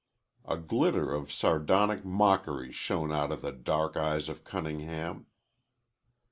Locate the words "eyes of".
3.95-4.43